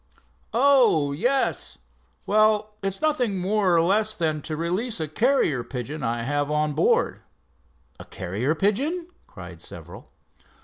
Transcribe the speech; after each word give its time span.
"Oh, 0.51 1.11
yes. 1.11 1.77
Well, 2.25 2.73
it's 2.81 3.01
nothing 3.03 3.37
more 3.37 3.75
or 3.75 3.83
less 3.83 4.15
than 4.15 4.41
to 4.41 4.57
release 4.57 4.99
a 4.99 5.07
carrier 5.07 5.63
pigeon 5.63 6.01
I 6.01 6.23
have 6.23 6.49
on 6.49 6.73
board." 6.73 7.21
"A 7.99 8.05
carrier 8.05 8.55
pigeon?" 8.55 9.09
cried 9.27 9.61
several. 9.61 10.09